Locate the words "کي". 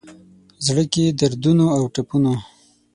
0.93-1.03